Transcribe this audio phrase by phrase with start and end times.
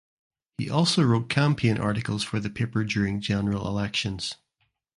[0.57, 4.33] He also wrote campaign articles for the paper during general elections.